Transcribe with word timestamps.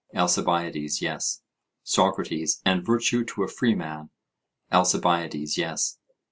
ALCIBIADES: 0.15 0.99
Yes. 1.03 1.43
SOCRATES: 1.83 2.59
And 2.65 2.83
virtue 2.83 3.23
to 3.23 3.43
a 3.43 3.47
freeman? 3.47 4.09
ALCIBIADES: 4.71 5.59
Yes. 5.59 5.99